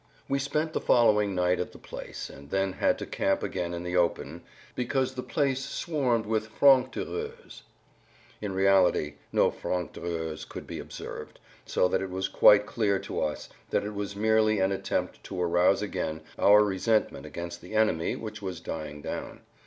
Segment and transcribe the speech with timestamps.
[0.27, 3.83] We spent the following night at the place, and then had to camp again in
[3.83, 4.41] the open,
[4.73, 7.61] "because the place swarmed with franctireurs."
[8.41, 13.47] In reality no franctireurs could be observed, so that it was quite clear to us
[13.69, 18.15] that[Pg 83] it was merely an attempt to arouse again our resentment against the enemy
[18.15, 19.41] which was dying down.